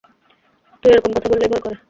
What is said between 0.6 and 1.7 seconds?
তুই এরকম কথা বললেই ভয়